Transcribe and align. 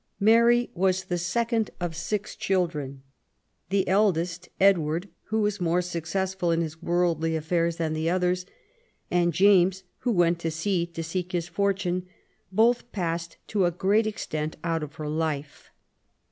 Mary 0.19 0.71
was 0.73 1.03
the 1.03 1.17
second 1.19 1.69
of 1.79 1.95
six 1.95 2.35
children. 2.35 3.03
The 3.69 3.87
eldest, 3.87 4.49
Edward, 4.59 5.09
who 5.25 5.41
was 5.41 5.61
more 5.61 5.83
successful 5.83 6.49
in 6.49 6.61
his 6.61 6.81
worldly 6.81 7.35
affairs 7.35 7.75
than 7.75 7.93
the 7.93 8.09
others, 8.09 8.47
and 9.11 9.31
James, 9.31 9.83
who 9.99 10.11
went 10.11 10.39
to 10.39 10.49
sea 10.49 10.87
to 10.87 11.03
seek 11.03 11.33
his 11.33 11.47
fortunes, 11.47 12.05
both 12.51 12.91
passed 12.91 13.37
to 13.49 13.65
a 13.65 13.69
great 13.69 14.07
extent 14.07 14.57
out 14.63 14.81
of 14.81 14.95
her 14.95 15.07
life. 15.07 15.69